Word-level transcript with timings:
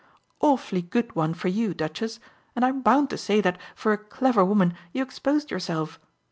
"Awfully 0.39 0.81
good 0.81 1.15
one 1.15 1.35
for 1.35 1.47
you, 1.47 1.75
Duchess 1.75 2.19
and 2.55 2.65
I'm 2.65 2.81
bound 2.81 3.11
to 3.11 3.19
say 3.19 3.39
that, 3.41 3.59
for 3.75 3.91
a 3.93 3.99
clever 3.99 4.43
woman, 4.43 4.73
you 4.93 5.03
exposed 5.03 5.51
yourself! 5.51 5.99